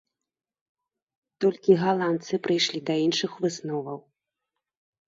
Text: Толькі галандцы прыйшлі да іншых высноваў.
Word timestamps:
Толькі 1.45 1.77
галандцы 1.83 2.33
прыйшлі 2.49 2.79
да 2.89 2.93
іншых 3.07 3.31
высноваў. 3.47 3.97